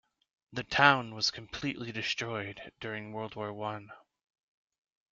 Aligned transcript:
The 0.51 0.63
town 0.63 1.13
was 1.13 1.29
completely 1.29 1.91
destroyed 1.91 2.71
during 2.79 3.13
World 3.13 3.35
War 3.35 3.53
One. 3.53 3.91